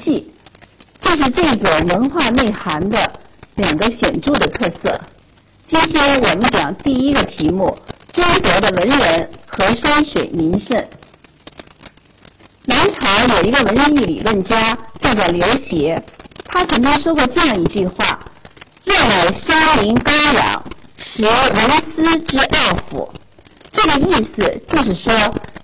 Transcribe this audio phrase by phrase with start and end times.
[0.00, 0.32] 系，
[0.98, 3.12] 就是这种文化内涵的
[3.56, 4.98] 两个显著的特色。
[5.66, 7.76] 今天我们讲第一个题目：
[8.12, 10.82] 中国的文人和山水名胜。
[12.64, 16.02] 南朝有一个文艺理论家叫做刘勰，
[16.46, 18.18] 他曾经说过这样一句话
[18.84, 20.64] ：“若乃山林高仰，
[20.96, 23.12] 实文思之奥府。”
[23.70, 25.12] 这个意思就是说，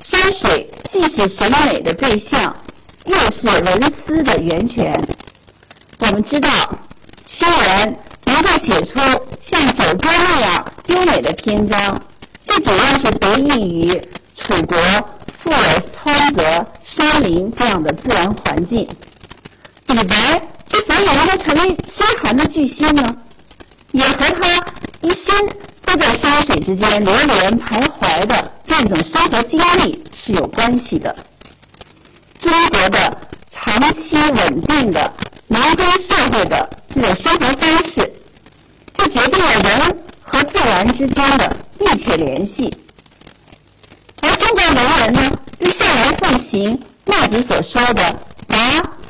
[0.04, 2.54] 山水既是审美的对象，
[3.06, 5.00] 又是文思的源泉。
[5.98, 6.50] 我们知道，
[7.24, 7.98] 屈原。
[8.28, 8.98] 能够写出
[9.40, 12.02] 像《九歌》那样优美的篇章，
[12.44, 14.02] 这主要是得益于
[14.36, 14.76] 楚国
[15.38, 18.86] 富有川泽、山林这样的自然环境。
[19.86, 23.16] 李白之所以能够成为诗坛的巨星呢，
[23.92, 24.66] 也和他
[25.00, 25.32] 一生
[25.84, 31.14] 都在山水之间流连徘徊的这种生活经历是有关系的。
[32.76, 33.18] 国的
[33.50, 35.10] 长期稳定的
[35.48, 38.12] 农耕社会的这种生活方式。
[38.92, 42.76] 这决定了人和自然之间的密切联系。
[44.20, 48.14] 而中国文人呢，又向来奉行墨子所说的
[48.46, 48.56] “达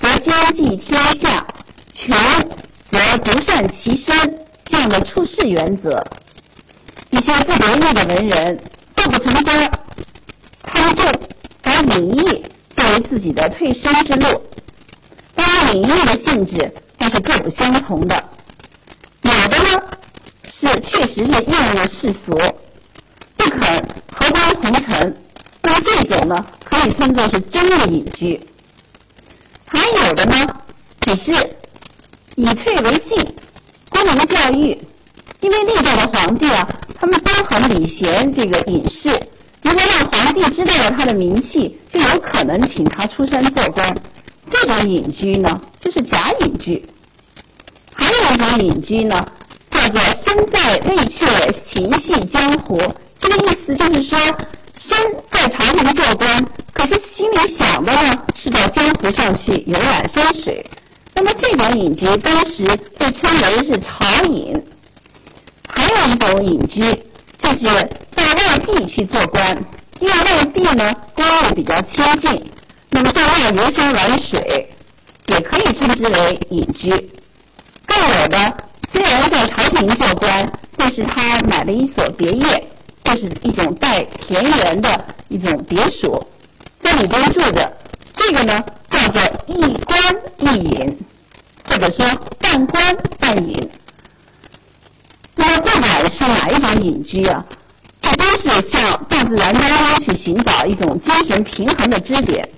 [0.01, 1.45] 则兼济天下，
[1.93, 2.15] 穷
[2.89, 6.05] 则独善其身”这样的处世原则。
[7.11, 8.61] 一些不得意的文人
[8.93, 9.71] 做不成官，
[10.63, 11.05] 他们就
[11.63, 12.45] 把隐逸
[12.93, 14.43] 为自己的退身之路。
[15.35, 18.29] 当然，隐逸的性质那是各不相同的。
[19.23, 19.83] 有的呢
[20.49, 22.33] 是确实是厌恶世俗，
[23.37, 23.61] 不肯
[24.13, 25.17] 和光同尘，
[25.63, 28.39] 那么这种呢可以称作是真的隐居；
[29.67, 30.47] 还有的呢
[31.01, 31.33] 只是
[32.37, 33.19] 以退为进，
[33.89, 34.79] 沽名钓誉。
[35.41, 36.67] 因为历代的皇帝啊，
[36.99, 39.11] 他们都很礼贤这个隐士，
[39.77, 43.95] 如果让皇帝知道了他的名气，就有可能请他出山做官。
[44.49, 46.83] 这种隐居呢，就是假隐居。
[47.95, 49.23] 还有一种隐居呢，
[49.71, 52.81] 叫做身在内却情系江湖。
[53.19, 54.19] 这个意思就是说，
[54.75, 54.97] 身
[55.31, 60.65] 在朝廷做官，可是心里想的呢是到江湖上去游览山水。
[61.13, 62.65] 那么这种隐居当时
[62.97, 64.55] 被称为是朝隐。
[65.69, 66.81] 还有一种隐居，
[67.37, 67.69] 就是
[68.37, 69.65] 外地去做官，
[70.01, 72.45] 因为外地呢官位比较清静，
[72.91, 74.69] 那么在外游山玩水，
[75.29, 76.91] 也可以称之为隐居。
[77.87, 78.57] 更有的
[78.89, 82.69] 虽然在朝廷做官，但是他买了一所别业，
[83.05, 86.27] 就是一种带田园的一种别墅，
[86.81, 87.73] 在里边住着。
[88.13, 89.99] 这个呢叫做一官
[90.39, 90.99] 一隐，
[91.69, 92.07] 或者说
[92.39, 93.71] 半官半隐。
[95.35, 97.45] 那么不管是哪一种隐居啊，
[98.11, 102.49] 这都是向大自然当中去寻找一种精神平衡的支点。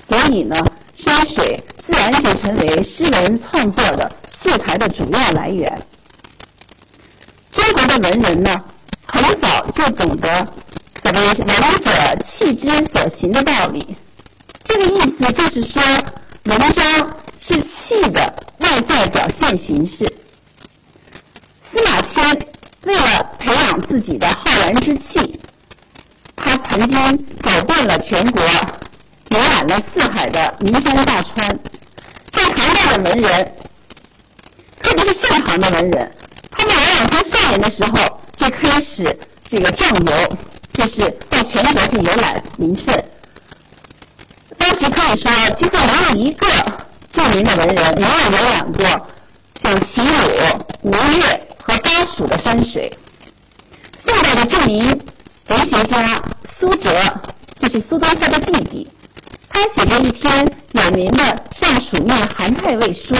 [0.00, 0.56] 所以呢，
[0.96, 4.10] 山水自然就成为诗人创作的。
[4.30, 5.86] 素材的主要来源。
[7.50, 8.62] 中国的文人呢，
[9.06, 10.46] 很早就懂得
[11.00, 11.90] 所谓“文者
[12.22, 13.96] 气之所行”的道理。
[14.62, 15.82] 这个意思就是说，
[16.44, 20.12] 文章是气的外在表现形式。
[21.62, 22.38] 司马迁
[22.84, 25.40] 为了培养自己的浩然之气，
[26.36, 28.42] 他曾经走遍了全国，
[29.30, 31.58] 游览了四海的名山大川。
[32.30, 33.54] 这唐代的文人。
[34.82, 36.12] 特别是盛唐的文人，
[36.50, 39.18] 他们往往从少年的时候就开始
[39.48, 40.36] 这个壮游，
[40.74, 42.94] 就是到全国去游览名胜。
[44.58, 46.46] 当时可以说，几乎没有一个
[47.14, 49.06] 著名的文人没有游览过
[49.60, 50.18] 像齐鲁、
[50.82, 51.43] 吴越
[52.06, 52.92] 属的山水。
[53.98, 55.00] 宋代的著名
[55.48, 56.90] 文学家苏辙，
[57.60, 58.88] 就是苏东坡的弟弟，
[59.48, 61.24] 他写过一篇有名的
[61.58, 63.14] 《上蜀命韩太尉书》。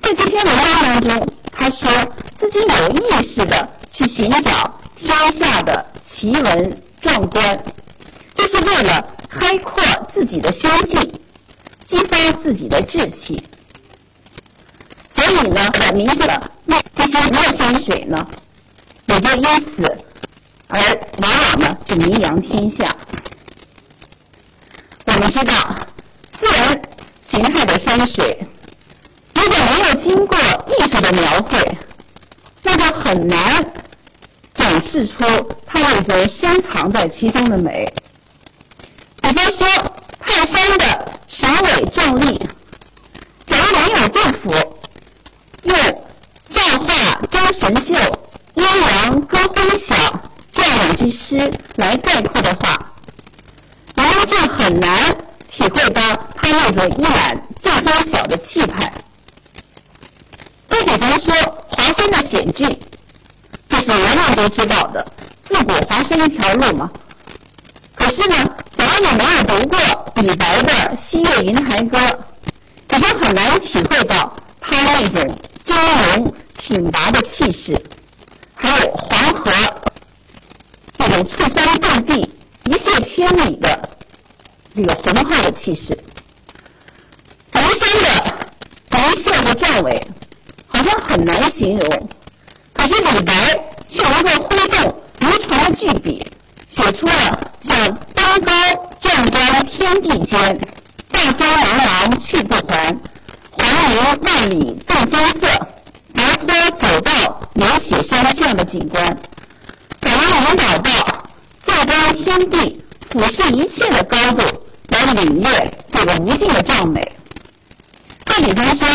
[0.00, 1.90] 在这篇文章当中，他说
[2.38, 7.64] 自己有意识的去寻找天下的奇闻壮观，
[8.34, 9.82] 就是为了开阔
[10.12, 11.12] 自己的胸襟，
[11.84, 13.42] 激发自己的志气。
[15.26, 18.24] 所以呢，很明显的那这些热山水呢，
[19.06, 19.98] 也就因此
[20.68, 20.80] 而
[21.18, 22.84] 往往呢就名扬天下。
[25.06, 25.76] 我们知道，
[26.38, 26.80] 自然
[27.22, 28.46] 形态的山水。
[29.34, 31.78] 如果没有经过艺术的描绘，
[32.62, 33.64] 那就很难
[34.54, 35.24] 展示出
[35.66, 37.92] 它那种深藏在其中的美。
[39.20, 39.66] 比方说，
[40.20, 42.38] 泰山的雄伟壮丽，
[43.44, 44.50] 假如没有杜甫
[45.62, 45.76] 用
[46.48, 47.94] 造化周神秀
[48.54, 49.94] 阴阳割昏晓
[50.50, 50.62] 这
[51.16, 52.92] 诗来概括的话，
[53.94, 55.16] 人们就很难
[55.50, 56.02] 体会到
[56.36, 58.92] 他那种一览众山小的气派。
[60.68, 61.34] 再比方说
[61.68, 62.78] 华山的险峻，
[63.68, 65.04] 这是人人都知道的，
[65.42, 66.90] 自古华山一条路嘛。
[67.94, 68.36] 可是呢，
[68.76, 69.78] 假如你没有读过
[70.16, 71.98] 李白的《西岳云台歌》，
[72.90, 75.34] 你就很难体会到他那种
[75.64, 77.82] 峥嵘挺拔的气势，
[78.54, 79.50] 还有黄河
[81.16, 82.30] 种触山断地、
[82.64, 83.88] 一泻千里的
[84.74, 85.96] 这个浑厚的气势。
[87.52, 88.24] 人生的
[88.90, 90.06] 一泻和壮伟，
[90.66, 92.08] 好像很难形容，
[92.74, 93.58] 可是李白
[93.88, 96.26] 却能够挥动如椽的巨笔，
[96.68, 97.40] 写出了。
[97.62, 98.52] 像登高
[99.00, 100.60] 壮观天地间，
[101.10, 102.94] 大江茫茫去不还，
[103.52, 105.48] 黄云万里动风色，
[106.12, 109.18] 爬坡走道连雪山这样的景观，
[109.98, 110.90] 感人引导到
[112.12, 117.12] 天地、俯视一切的高度，来领略这个无尽的壮美。
[118.24, 118.86] 再比方说，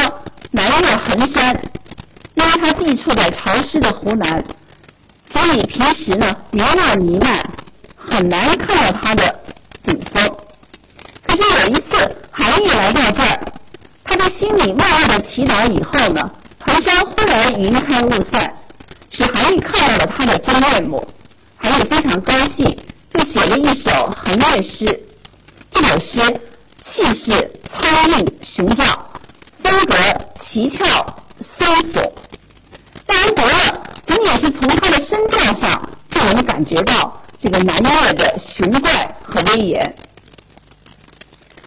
[0.51, 1.61] 南岳衡山，
[2.35, 4.43] 因为它地处在潮湿的湖南，
[5.29, 7.39] 所以平时呢云雾弥漫。
[8.03, 9.39] 很难看到它的
[9.83, 10.35] 顶峰。
[11.23, 13.39] 可是有一次，韩愈来到这儿，
[14.03, 18.55] 他在心里默默的祈祷以后呢，衡山忽然云开雾散，
[19.11, 21.07] 使韩愈看到了他的真面目。
[21.57, 22.75] 韩愈非常高兴，
[23.13, 23.91] 就写了一首
[24.23, 25.03] 横岳诗。
[25.69, 26.19] 这首诗
[26.81, 29.05] 气势苍劲雄壮，
[29.63, 29.95] 风格
[30.39, 30.83] 奇峭
[31.39, 32.01] 搜索，
[33.07, 37.17] 让人读了仅仅是从他的声调上就能感觉到。
[37.43, 39.95] 这个南岳的雄怪和威严。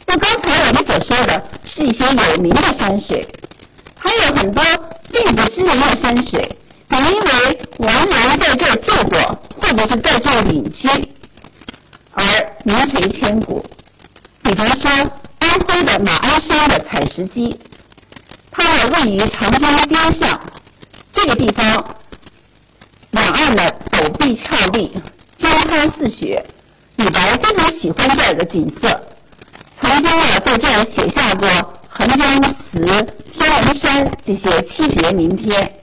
[0.07, 3.27] 那刚才我们所说的是一些有名的山水，
[3.99, 4.63] 还有很多
[5.11, 6.57] 并不知名的山水，
[6.89, 9.19] 可能因为王人在这儿住过，
[9.61, 10.89] 或者是在这儿隐居，
[12.25, 13.65] 而名垂千古。
[14.43, 14.91] 比方说，
[15.39, 17.57] 安徽的马鞍山的采石矶，
[18.51, 20.41] 它位于长江边上，
[21.13, 21.97] 这个地方
[23.11, 24.93] 两岸的陡壁峭立。
[25.37, 26.45] 江滩似雪，
[26.97, 29.03] 李白非常喜欢这儿的景色，
[29.79, 31.49] 曾经啊在这儿写下过
[31.89, 32.81] 《横江词》
[33.33, 35.75] 《天门山》这些七绝名篇。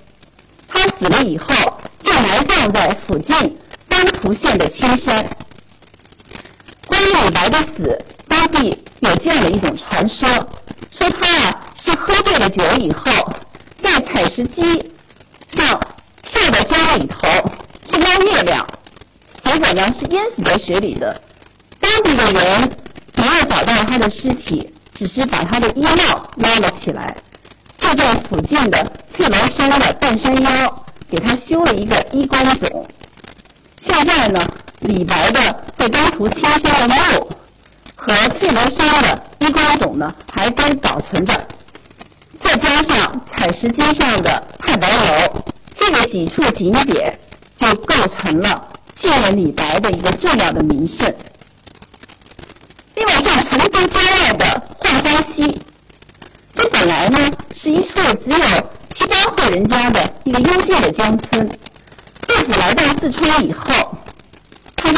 [0.68, 1.48] 他死了以后，
[2.02, 5.28] 就埋葬在附近丹徒县的青山。
[7.32, 7.98] 李白的死，
[8.28, 10.28] 当地有这样的一种传说：
[10.92, 13.10] 说他啊是喝醉了酒以后，
[13.82, 14.84] 在采石矶
[15.56, 15.80] 上
[16.24, 17.30] 跳到江里头
[17.88, 18.68] 去捞月亮。
[19.42, 21.22] 结果呢是淹死在水里的，
[21.80, 22.70] 当地的人
[23.16, 27.16] 没有找到他的尸体，只是把他的衣帽捞了起来，
[27.80, 32.86] 就在附近的翠楼山的半山腰给他修了一个衣冠冢。
[33.80, 34.46] 现在呢，
[34.82, 37.28] 李白的在当涂青山的墓
[37.96, 41.34] 和翠楼山的衣冠冢呢还都保存着，
[42.40, 47.20] 再加上采石矶上的太白楼，这个几处景点
[47.58, 48.68] 就构成了。
[48.94, 51.12] 纪念李白的一个重要的名胜。
[52.94, 55.60] 另外，像成都郊外的浣花溪，
[56.54, 61.50] 这本来呢是一处只有七八户人家的一个幽静的江村。
[62.28, 63.98] 杜甫来到四川以后，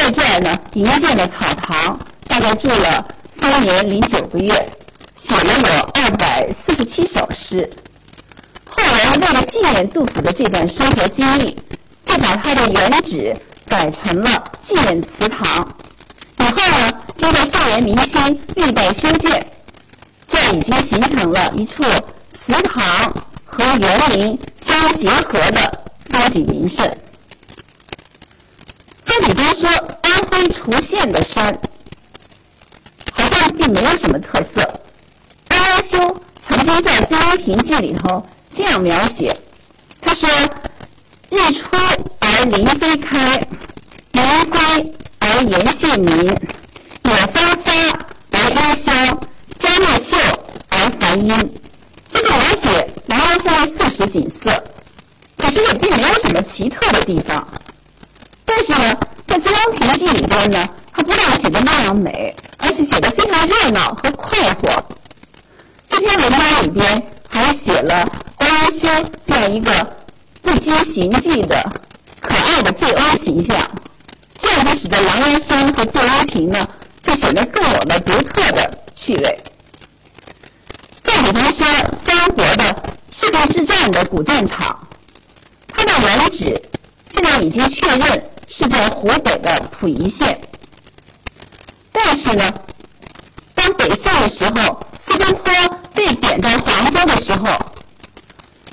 [0.04, 3.08] 在这儿呢营建了草堂，大概住了
[3.40, 4.70] 三年零九个月，
[5.16, 7.70] 写了有二百四十七首诗。
[8.68, 11.58] 后来为了纪念杜甫的这段生活经历，
[12.04, 13.34] 就把他的原址。
[13.66, 15.68] 改成了纪念祠堂，
[16.38, 19.48] 以后呢，经过宋元明清历代修建，
[20.28, 21.82] 这已经形成了一处
[22.38, 23.12] 祠堂
[23.46, 26.86] 和园林相结合的风景名胜。
[29.06, 29.93] 再比方说，
[30.54, 31.60] 安徽滁县的山，
[33.12, 34.62] 好像并没有什么特色。
[35.50, 35.98] 欧阳修
[36.42, 39.36] 曾经在《曾荫亭记》里头这样描写，
[40.00, 40.30] 他说
[41.32, 41.76] ：“日出
[42.20, 43.42] 而林霏开。”
[44.14, 47.72] 云归而岩絮明，野芳发
[48.32, 49.20] 而幽香，
[49.58, 50.16] 佳木秀
[50.70, 51.54] 而繁阴。
[52.12, 54.52] 这是描写南阳山的四时景色，
[55.36, 57.46] 可是也并没有什么奇特的地方。
[58.46, 58.96] 但是呢，
[59.34, 64.86] 在《醉翁亭记》里边呢，它不但写的那样美，而且写的非常热闹和快活。
[65.90, 68.88] 这篇文章里边还写了欧阳修
[69.26, 69.72] 这样一个
[70.44, 71.68] 不羁行迹的
[72.22, 73.58] 可爱的醉翁形象。
[74.38, 76.68] 这样就使得狼烟山和醉翁亭呢，
[77.02, 79.44] 就显得更有了独特的趣味。
[81.04, 81.66] 再比方说，
[82.06, 84.88] 三国的赤壁之战的古战场，
[85.70, 86.62] 它的原址
[87.12, 88.24] 现在已经确认
[88.56, 90.40] 是在湖北的溥仪县。
[91.92, 92.54] 但是呢，
[93.56, 95.52] 当北宋的时候，苏东坡
[95.96, 97.48] 被贬到黄州的时候，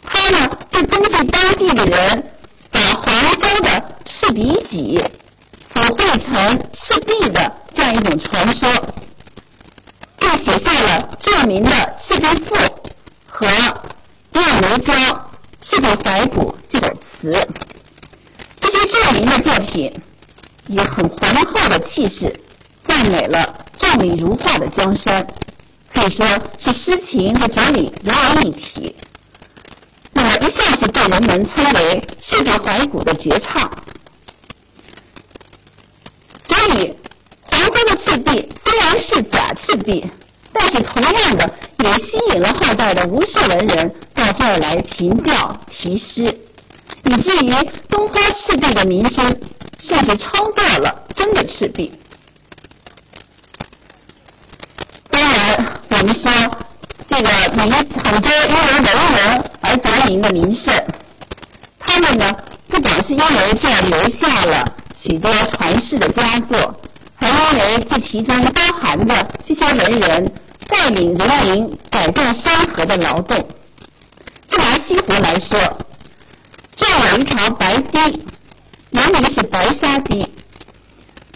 [0.06, 2.30] 他呢就根据当地的人
[2.70, 5.02] 把黄州的赤鼻脊
[5.72, 8.70] 抚绘成赤壁的这样一种传说，
[10.18, 12.54] 就写下了著名的《赤壁赋》
[13.26, 13.46] 和
[14.34, 15.30] 《夜庐江
[15.62, 17.49] 赤壁怀古》这首词。
[18.80, 19.92] 这些著名的作品
[20.68, 22.34] 以很浑厚的气势
[22.82, 25.26] 赞美了壮丽如画的江山，
[25.92, 26.26] 可以说
[26.58, 28.96] 是诗情和哲理融为一体。
[30.12, 33.70] 那么一向是被人们称为“赤壁怀古”的绝唱。
[36.49, 36.94] 所以，
[37.42, 40.06] 黄州的赤壁虽然是假赤壁，
[40.54, 41.52] 但是同样的
[41.84, 46.22] 也吸引了后代的无数文人到这儿来凭吊题诗，
[47.04, 47.54] 以至于
[47.90, 49.25] 东坡赤壁的名声
[49.82, 51.92] 甚至超过了真的赤壁。
[55.11, 56.30] 当然，我们说
[57.06, 60.73] 这个名很多因为文人而得名的名胜，
[61.78, 62.32] 他们呢
[62.68, 64.64] 不光是因为这样留下了
[64.97, 66.80] 许多传世的佳作，
[67.16, 70.32] 还因为这其中包含着这些文人
[70.68, 73.49] 带领人民改造山河的劳动。
[74.49, 75.59] 就拿西湖来说，
[76.80, 78.25] 这有一条白堤，
[78.90, 80.26] 原名是白沙堤。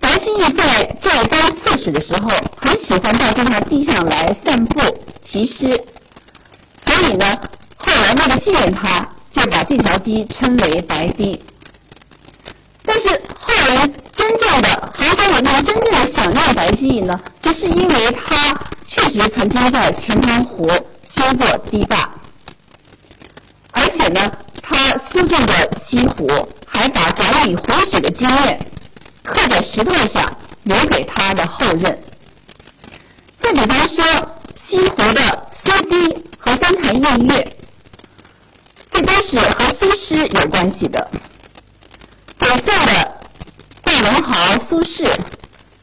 [0.01, 2.31] 白居易在浙江刺史的时候，
[2.63, 4.81] 很喜欢到这条堤上来散步
[5.23, 5.85] 题诗，
[6.87, 7.39] 所以呢，
[7.77, 11.39] 后来为了纪念他，就把这条堤称为白堤。
[12.83, 13.09] 但是
[13.39, 18.55] 后来真正的杭州人民真正的想念白居易呢，就是因为他
[18.87, 20.67] 确实曾经在钱塘湖
[21.07, 22.09] 修过堤坝，
[23.73, 24.33] 而且呢，
[24.67, 26.27] 他苏州的西湖
[26.67, 28.59] 还把管理湖水的经验。
[29.23, 31.99] 刻在石头上，留给他的后人。
[33.41, 34.05] 再比方说，
[34.55, 37.57] 西湖的苏堤和三潭印月，
[38.91, 41.11] 这都是和苏轼有关系的。
[42.39, 43.13] 北宋的
[43.83, 45.09] 大文豪苏轼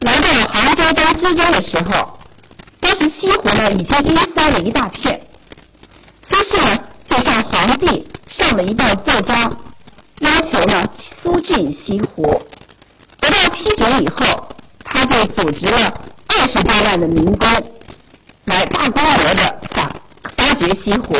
[0.00, 2.18] 来到杭州当知州的时候，
[2.78, 5.20] 当时西湖呢已经淤塞了一大片，
[6.22, 9.38] 苏轼呢就向皇帝上了一道奏章，
[10.20, 12.42] 要求呢苏浚西湖。
[13.20, 14.48] 得到批准以后，
[14.82, 15.92] 他就组织了
[16.28, 17.48] 二十多万的民工
[18.46, 19.92] 来大规模的发
[20.34, 21.14] 发掘西湖。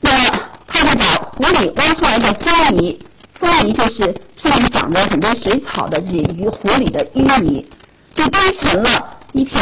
[0.00, 0.38] 那么，
[0.68, 2.96] 他就把湖里挖出来的风泥，
[3.34, 7.66] 风泥就是上面长着很多水草的这些鱼湖里的淤泥，
[8.14, 9.60] 就堆成了一条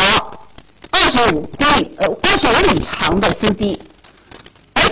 [0.91, 3.81] 二十五公里呃二十五里长的苏堤，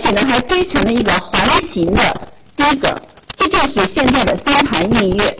[0.01, 2.01] 而且呢还堆成了一个环形的
[2.57, 2.91] 堤埂，
[3.37, 5.37] 这就是现在的三潭印月。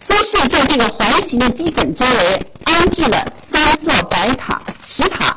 [0.00, 5.36] 苏轼在这个环形的堤埂周围安置了三座白塔、石塔。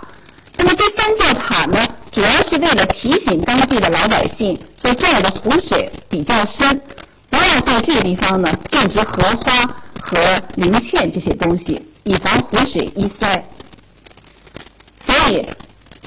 [0.55, 6.81] 那么这三座塔呢，主要是为了提醒当地的老百姓，说这儿的湖水比较深，
[7.29, 9.65] 不要在这个地方呢种植荷花
[9.99, 10.17] 和
[10.55, 13.45] 云茜这些东西，以防湖水淤塞。
[15.05, 15.45] 所以，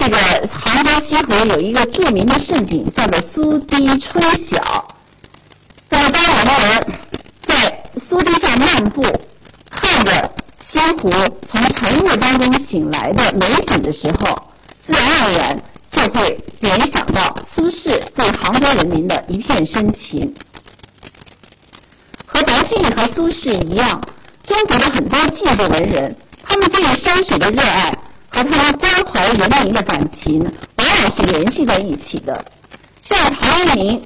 [0.09, 4.87] 这个杭州西湖有一个著名的胜景，叫做苏堤春晓。
[5.89, 6.87] 那么当我们
[7.45, 9.03] 在苏堤上漫步，
[9.69, 11.09] 看着西湖
[11.45, 14.43] 从晨雾当中醒来的美景的时候，
[14.79, 15.61] 自然而然
[15.91, 20.33] 就会联想到苏轼对杭州人民的一片深情。
[22.25, 23.99] 和白居易和苏轼一样，
[24.45, 27.91] 中国的很多进步文人，他们对山水的热爱
[28.29, 28.71] 和他们
[29.17, 30.39] 关怀人民的感情，
[30.75, 32.45] 往往是联系在一起的。
[33.01, 34.03] 像陶渊明，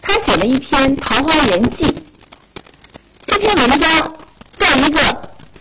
[0.00, 1.84] 他写了一篇《桃花源记》。
[3.26, 4.16] 这篇文章
[4.56, 4.98] 在一个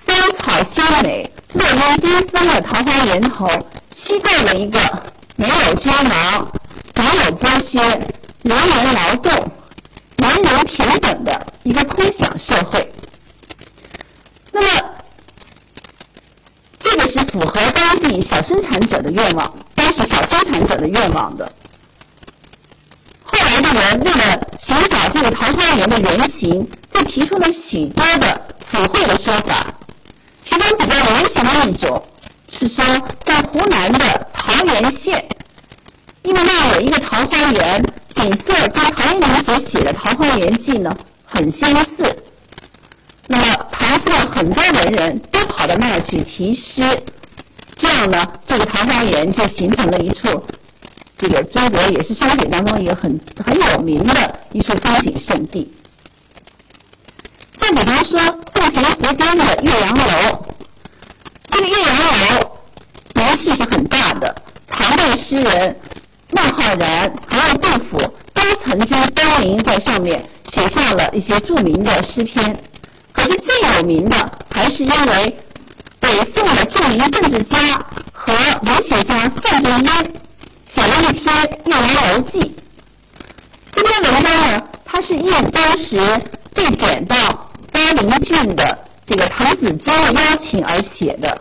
[0.05, 3.45] 芳草鲜美、落英缤纷的桃花源头，
[3.93, 4.79] 虚构了一个
[5.35, 6.51] 没有君王、
[6.95, 7.77] 没有剥削、
[8.43, 9.51] 人人劳动、
[10.19, 12.89] 人人平等的一个空想社会。
[14.53, 14.67] 那么，
[17.11, 21.51] 是符合当地小生产者的愿望，当时小生产者的愿望的。
[23.23, 26.67] 后来的人为了寻找这个桃花源的原型。
[26.93, 29.73] 就提出了许多的附会的说法，
[30.43, 32.03] 其中比较流行的一种
[32.49, 32.83] 是说，
[33.23, 35.25] 在湖南的桃源县，
[36.23, 37.81] 因为那有一个桃花源，
[38.13, 42.23] 景色跟陶渊明所写的《桃花源记》呢很相似。
[43.27, 45.21] 那么，唐宋很多文人
[45.61, 46.81] 都跑到那儿去题诗，
[47.75, 50.43] 这样呢，这个桃花源就形成了一处
[51.15, 55.71] 这个中国也是山水当中一个很很有名的一处风景胜地。
[57.59, 58.19] 再比方说，
[58.51, 60.45] 洞庭湖边的岳阳楼，
[61.47, 62.59] 这个岳阳楼
[63.13, 64.35] 名气是很大的，
[64.67, 65.79] 唐代诗人
[66.31, 67.99] 孟浩然还有杜甫
[68.33, 72.57] 都曾经登临在上面，写下了一些著名的诗篇。
[73.13, 75.37] 可是最有名的还是因为
[76.11, 77.57] 北宋的著名政治家
[78.11, 80.13] 和文学家范仲淹
[80.67, 81.33] 写了一篇
[81.65, 82.39] 《岳阳楼记》。
[83.71, 85.97] 这篇文章呢，它是应当时
[86.53, 87.15] 被贬到。
[87.71, 91.39] 巴陵郡的这个滕子京的邀请而写的，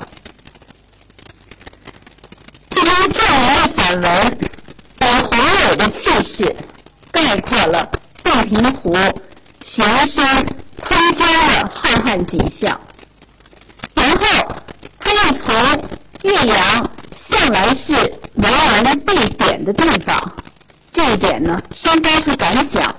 [2.71, 4.39] 这篇壮文的散文，
[5.01, 5.37] 以宏
[5.69, 6.55] 伟的气势
[7.11, 7.91] 概括了
[8.23, 8.97] 洞庭湖
[9.65, 10.47] 悬山
[10.81, 12.81] 通江的浩瀚景象。
[15.33, 15.55] 从
[16.23, 17.93] 岳阳向来是
[18.35, 20.33] 文人被贬的地方，
[20.93, 22.95] 这一点呢，深发出感想。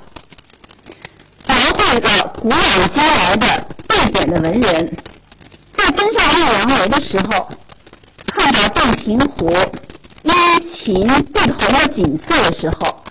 [1.93, 4.97] 这个古往今来的被贬的文人，
[5.75, 7.49] 在登上岳阳楼的时候，
[8.27, 9.51] 看到洞庭湖
[10.23, 13.03] 阴晴不同的景色的时候，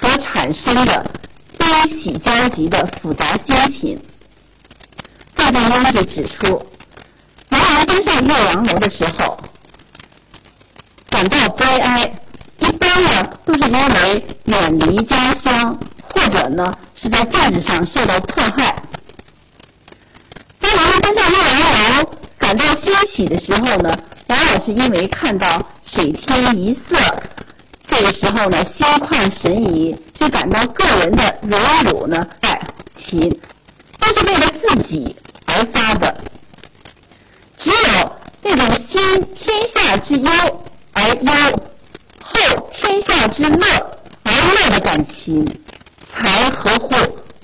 [0.00, 1.04] 所产生的
[1.58, 4.00] 悲喜交集的复杂心情。
[5.34, 6.64] 范仲淹就指出，
[7.94, 9.38] 登上岳阳楼的时候，
[11.08, 12.12] 感到悲哀，
[12.58, 15.78] 一般呢都是因为远离家乡。
[16.12, 18.82] 或者呢，是在政治上受到迫害。
[20.60, 21.60] 当人们登上岳阳
[21.98, 23.96] 楼感到欣喜的时候呢，
[24.28, 26.96] 往往是因为看到水天一色，
[27.86, 32.60] 这个时候呢，心旷神怡，就感到个人的荣辱呢爱
[32.94, 33.20] 情，
[33.98, 35.14] 都是为了自己
[35.46, 36.16] 而发的。
[37.64, 39.00] 只有那种先
[39.34, 40.30] 天下之忧
[40.92, 41.62] 而忧，
[42.22, 45.48] 后天下之乐而乐的感情。
[46.16, 46.88] 才合乎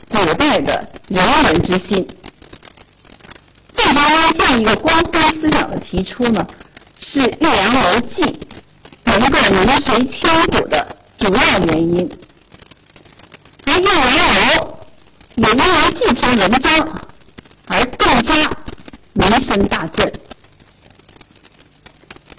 [0.08, 2.06] 古代的人文之心。
[3.74, 6.46] 范仲淹这样一个光辉思想的提出呢，
[7.00, 8.22] 是《岳阳楼记》
[9.04, 10.86] 能够名垂千古的
[11.18, 12.08] 主要原因。
[13.64, 14.78] 而岳阳楼
[15.34, 16.88] 也因为这篇文章
[17.66, 18.34] 而更加
[19.20, 20.10] 名声大振。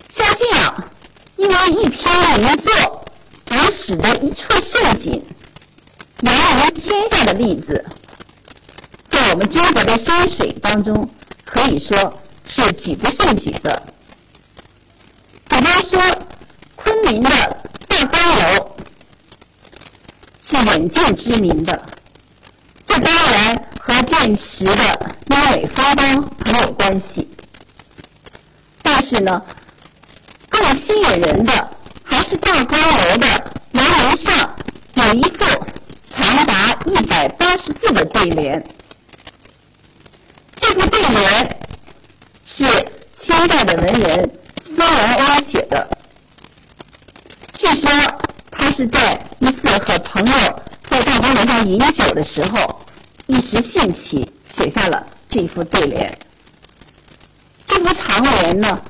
[0.09, 0.89] 像这样，
[1.37, 3.05] 因为一篇名作
[3.49, 5.23] 而使得一处盛景。
[6.21, 7.85] 名扬天下的例子，
[9.09, 11.07] 在我们中国的山水当中，
[11.45, 13.83] 可以说是举不胜举的。
[15.49, 15.99] 比方说，
[16.75, 17.29] 昆明的
[17.87, 18.75] 大观楼
[20.41, 21.85] 是远近知名的，
[22.85, 25.10] 这当然和汴池的
[25.51, 27.27] 美风光很有关系。
[28.81, 29.41] 但是呢，
[30.49, 31.69] 更吸引人的
[32.03, 34.55] 还是大观楼的门楼上
[34.93, 35.45] 有一副。
[36.13, 38.61] 长达一百八十字的对联，
[40.57, 41.59] 这副对联
[42.45, 42.65] 是
[43.15, 45.89] 清代的文人苏文欧写的。
[47.57, 47.89] 据说
[48.51, 50.59] 他是在一次和朋友
[50.89, 52.81] 在大观楼上饮酒的时候，
[53.27, 56.19] 一时兴起写下了这副对联。
[57.65, 58.81] 这幅长联呢，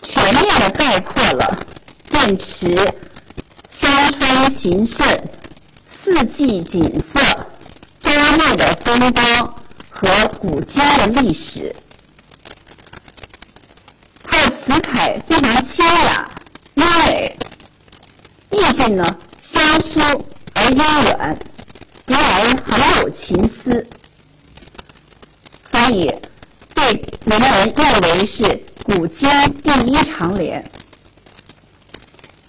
[0.00, 1.66] 全面的概括了
[2.12, 2.72] 汴池
[3.68, 5.04] 山川形胜。
[5.88, 7.20] 四季景色、
[8.00, 9.54] 周末的风光
[9.88, 11.74] 和古今的历史，
[14.22, 16.30] 它的词采非常清雅、
[16.74, 17.36] 优美，
[18.50, 20.00] 意境呢乡疏
[20.54, 21.38] 而悠远，
[22.06, 23.86] 读来很有情思，
[25.70, 26.12] 所以
[27.30, 28.42] 被人们认为是
[28.82, 29.30] 古今
[29.62, 30.68] 第一长联。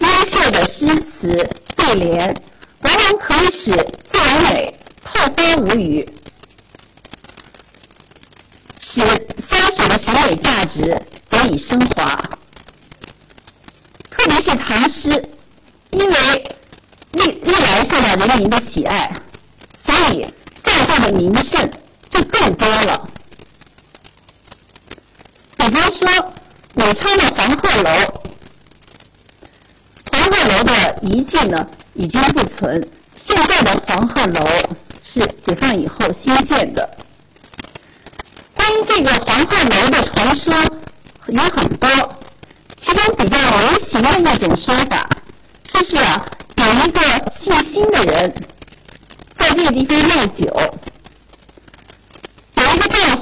[0.00, 2.42] 优秀的诗词对联。
[2.80, 3.70] 往往可以使
[4.10, 6.04] 自然美透发无余，
[8.80, 9.00] 使
[9.38, 12.04] 三首的审美价值得以升华。
[14.10, 15.10] 特别是唐诗，
[15.92, 16.56] 因为
[17.12, 19.14] 历历来受到人民的喜爱，
[19.78, 20.26] 所以
[20.64, 21.70] 在座的名胜
[22.10, 23.08] 就更多了。
[26.06, 26.32] 说，
[26.74, 27.90] 武昌的黄鹤楼，
[30.10, 31.66] 黄鹤楼的遗迹呢？
[31.94, 32.88] 已经不存。
[33.14, 34.40] 现在的黄鹤楼
[35.04, 36.88] 是解放以后新建的。
[38.54, 40.54] 关于这个黄鹤楼的传说
[41.26, 41.88] 有很多，
[42.76, 45.08] 其中比较流行的一种说法，
[45.70, 48.34] 说是啊，有一个姓辛的人
[49.36, 50.50] 在这个地方卖酒，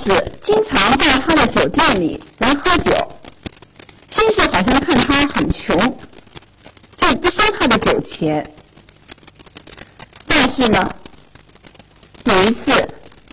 [0.03, 2.91] 是经常到他的酒店里来喝酒，
[4.09, 5.77] 先是好像看他很穷。
[6.97, 8.51] 就不收他的酒钱。
[10.27, 10.89] 但是呢，
[12.25, 12.73] 有一次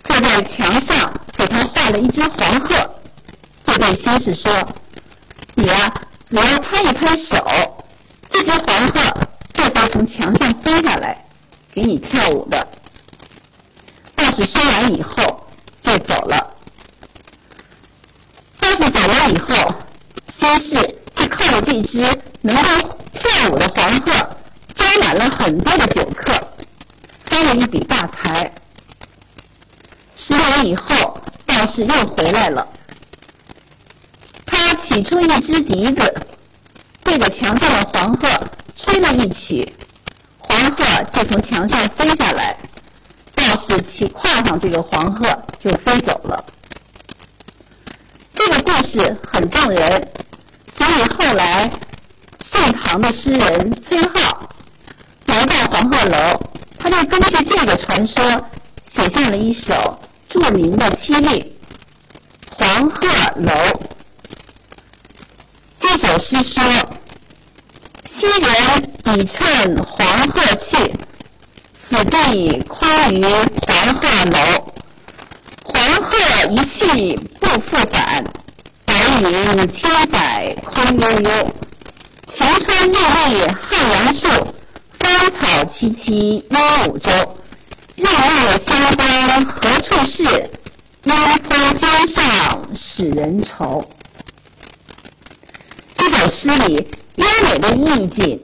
[0.03, 2.75] 就在墙上给他画了一只黄鹤，
[3.65, 4.51] 就对先士说
[5.55, 5.93] ：“你呀，
[6.29, 7.37] 只要拍一拍手，
[8.29, 9.01] 这只黄鹤
[9.53, 11.25] 就会从墙上飞下来，
[11.73, 12.67] 给你跳舞的。”
[14.15, 15.47] 道士说完以后
[15.81, 16.55] 就走了。
[18.77, 19.73] 道士走了以后，
[20.31, 20.75] 先是
[21.15, 21.99] 就靠着这只
[22.41, 22.69] 能够
[23.11, 24.11] 跳舞的黄鹤，
[24.75, 26.31] 招满了很多的酒客。
[27.25, 28.51] 发了一笔大财。
[30.15, 32.67] 十年以后，道士又回来了。
[34.45, 36.13] 他取出一只笛子，
[37.03, 38.27] 对着墙上的黄鹤
[38.75, 39.73] 吹了一曲，
[40.37, 42.55] 黄鹤就从墙上飞下来。
[43.33, 45.25] 道士骑跨上这个黄鹤
[45.57, 46.45] 就飞走了。
[48.87, 50.07] 是很动人，
[50.73, 51.69] 所以后来
[52.41, 54.33] 盛唐的诗人崔颢
[55.25, 56.41] 来到黄鹤楼。
[56.79, 58.23] 他就根据这个传说，
[58.89, 61.27] 写下了一首著名的七律
[62.51, 63.51] 《黄鹤楼》。
[65.77, 66.63] 这首诗说
[68.09, 70.93] ：“昔人已乘黄鹤去，
[71.73, 73.25] 此地空余
[73.67, 74.71] 黄鹤楼。
[75.65, 76.17] 黄鹤
[76.51, 78.23] 一去不复返，
[79.21, 81.55] 云千载空悠悠。
[82.27, 84.27] 晴川历历汉阳树。”
[84.99, 87.09] 芳草萋萋鹦鹉洲，
[87.95, 90.23] 日暮乡关何处是？
[91.03, 93.87] 烟波江上使人愁。
[95.95, 98.43] 这首诗里优美的意境、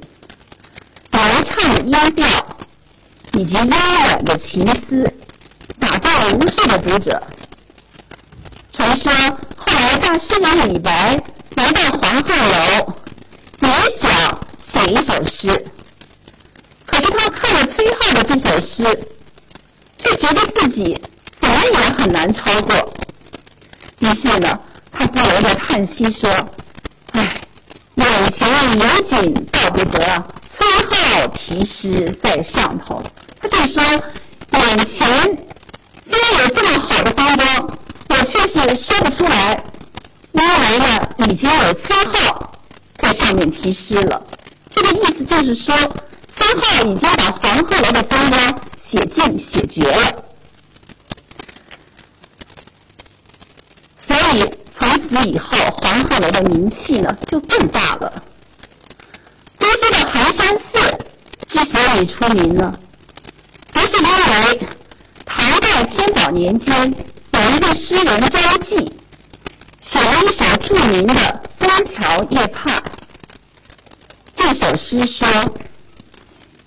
[1.11, 2.25] 流畅的音调
[3.33, 5.13] 以及悠远的情思，
[5.79, 7.21] 打动了无数的读者。
[8.71, 9.11] 传说
[9.83, 11.21] 来大诗人李白
[11.57, 12.93] 来到黄鹤楼，
[13.59, 15.65] 也想写一首诗。
[16.85, 18.83] 可是他看了崔颢的这首诗，
[19.97, 21.01] 却觉得自己
[21.37, 22.93] 怎么也很难超过。
[23.99, 24.57] 于是呢，
[24.89, 26.29] 他不由得叹息说
[27.11, 27.41] ：“唉，
[27.95, 33.03] 眼前有景道不得，崔颢题诗在上头。”
[33.41, 33.83] 他就说
[34.53, 35.37] ：“眼前
[36.05, 37.77] 虽然有这么好的风光，
[38.11, 39.61] 我却是说不出来，
[40.33, 42.35] 因为呢，已经有崔颢
[42.97, 44.21] 在上面题诗了。”
[44.69, 45.73] 这个意思就是说。
[46.35, 50.23] 崔颢已经把黄鹤楼的风光写尽写绝了，
[53.95, 58.23] 所以从此以后，黄鹤楼的名气呢就更大了。
[59.59, 60.97] 都说的寒山寺
[61.47, 62.73] 之所以出名呢，
[63.71, 64.59] 不是因为
[65.23, 66.95] 唐代天宝年间
[67.33, 68.91] 有一个诗人张继
[69.83, 71.13] 写了一首著名的
[71.59, 72.71] 《枫桥夜泊》，
[74.33, 75.27] 这首诗说。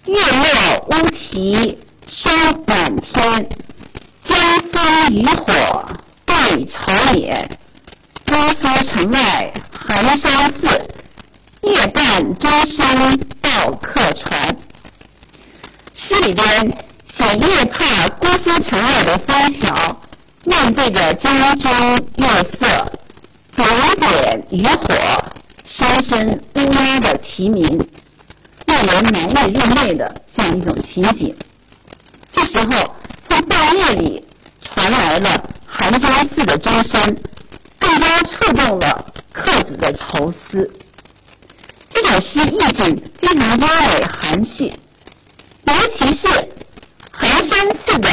[0.05, 2.33] 月落乌啼霜
[2.67, 3.49] 满天，
[4.23, 4.39] 江
[4.71, 5.89] 枫渔火
[6.27, 7.59] 对愁眠。
[8.27, 10.69] 姑苏城外寒山寺，
[11.63, 14.57] 夜半钟声到客船。
[15.95, 20.01] 诗里边写夜泊姑苏城外的枫桥，
[20.45, 21.73] 面对着江中
[22.17, 22.93] 月色，
[23.57, 23.67] 点
[23.97, 24.95] 点渔火，
[25.65, 27.89] 山深乌鸦的啼鸣。
[28.67, 31.35] 让人难以入寐的这样一种情景。
[32.31, 32.95] 这时候，
[33.27, 34.23] 从半夜里
[34.61, 37.17] 传来了寒山寺的钟声，
[37.79, 40.71] 更加触动了客子的愁思。
[41.89, 44.73] 这首诗意境非常优美含蓄，
[45.65, 46.29] 尤其是
[47.11, 48.11] 寒山寺的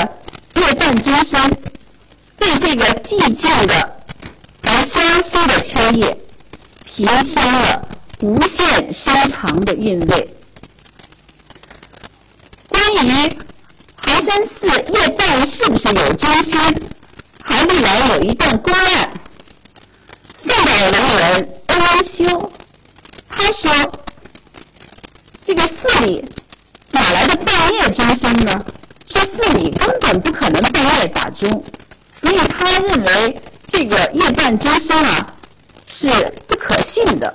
[0.56, 1.51] 夜半钟声，
[2.38, 3.97] 对这个寂静的
[4.86, 6.17] 萧瑟的秋夜，
[6.84, 7.88] 平添了
[8.19, 10.36] 无限深长的韵味。
[12.67, 13.38] 关于
[13.96, 16.76] 寒山寺夜半是不是有钟声，
[17.43, 19.10] 还历来有一段公案。
[20.38, 22.52] 宋代文人欧阳修，
[23.30, 23.72] 他说
[25.46, 26.26] ：“这个寺里
[26.91, 28.65] 哪来的半夜钟声呢？
[29.10, 31.63] 说寺里根本不可能半夜打钟，
[32.19, 33.41] 所以他认为
[33.74, 35.34] 这个夜半钟声啊
[35.86, 36.08] 是
[36.48, 37.34] 不可信的。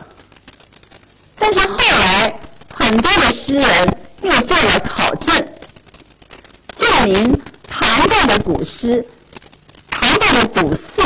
[1.36, 2.40] 但是后来
[2.72, 5.48] 很多的诗人。”又做了考证，
[6.76, 9.06] 证明唐代的古诗、
[9.88, 11.00] 唐代的古寺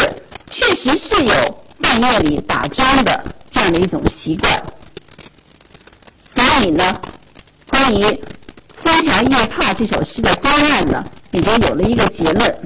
[0.49, 4.65] 确实是有半夜里打钟的这样的一种习惯。
[6.27, 7.03] 所以呢，
[7.69, 8.03] 关于
[8.83, 12.59] 《枫桥夜泊》这首诗的公案呢，也就有了一个结论：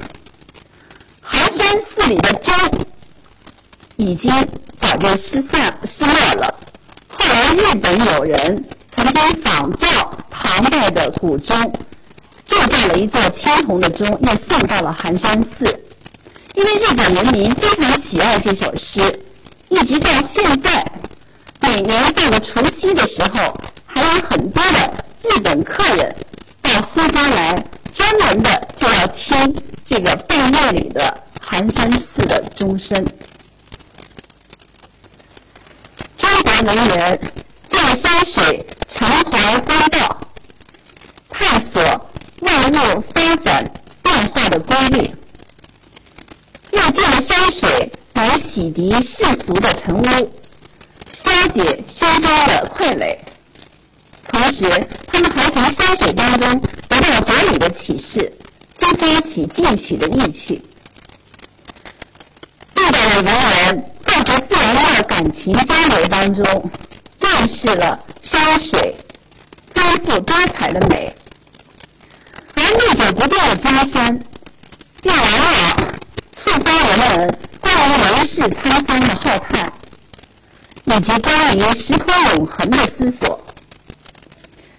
[1.80, 2.54] 寺里的钟
[3.96, 4.32] 已经
[4.80, 6.54] 早就失散失落了。
[7.08, 8.64] 后来日本有人。
[8.98, 11.70] 曾经仿照唐代的古钟，
[12.46, 15.66] 铸造了一座青铜的钟，又送到了寒山寺。
[16.54, 19.20] 因为日本人民非常喜爱这首诗，
[19.68, 20.82] 一直到现在，
[21.60, 26.16] 每年到了除夕的时候，还有很多的日本客人
[26.62, 27.62] 到苏州来，
[27.94, 33.06] 专门的就要听这个半夜里的寒山寺的钟声。
[36.18, 37.20] 中国文人
[37.70, 40.20] 见山水，常怀公道，
[41.30, 41.80] 探索
[42.40, 45.10] 万物发展变化的规律，
[46.72, 50.32] 又见山水来洗涤世俗的尘污，
[51.12, 53.16] 消解胸中的傀儡。
[54.32, 54.68] 同时，
[55.06, 58.36] 他们还从山水当中得到哲理的启示，
[58.74, 60.60] 激发起进取的意趣。
[63.22, 66.70] 文人在和自然的感情交流当中，
[67.18, 68.94] 认识了山水
[69.74, 71.14] 丰富多彩的美，
[72.54, 74.20] 而历久不变的江山，
[75.02, 75.76] 又往往
[76.34, 79.72] 触发人们关于人世沧桑的浩叹，
[80.84, 83.40] 以及关于时空永恒的思索。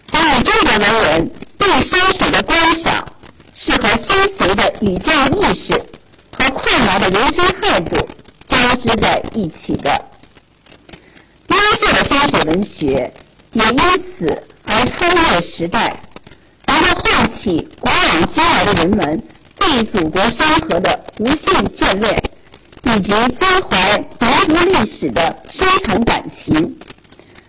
[0.10, 3.06] 所以，中国文人对山水的观赏，
[3.56, 5.74] 是和深邃的宇宙意识
[6.38, 8.08] 和快马的人生态度
[8.58, 10.06] 交织在一起的。
[11.50, 13.14] 优秀的山水文学
[13.52, 15.96] 也因此而超越时代，
[16.66, 19.24] 能够唤起古往今来的人们
[19.58, 22.20] 对祖国山河的无限眷恋，
[22.84, 23.62] 以及关
[24.20, 26.80] 怀民族历史的深沉感情，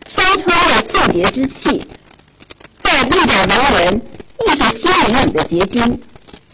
[0.07, 1.87] 山川的秀洁之气。
[2.83, 4.03] 在历代文人
[4.47, 6.01] 艺术心灵里的结晶，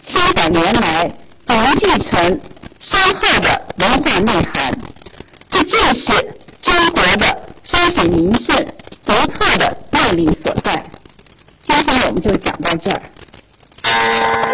[0.01, 1.13] 千百年来
[1.49, 2.41] 凝聚成
[2.81, 4.73] 深厚的文化内涵
[5.51, 6.13] 这正是
[6.63, 8.57] 中国的山水名胜
[9.05, 10.85] 独特的魅力所在。
[11.63, 14.54] 今天我们就讲到这儿。